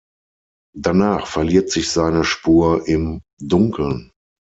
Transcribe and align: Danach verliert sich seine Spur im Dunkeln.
Danach 0.75 1.27
verliert 1.27 1.69
sich 1.69 1.91
seine 1.91 2.23
Spur 2.23 2.87
im 2.87 3.21
Dunkeln. 3.39 4.09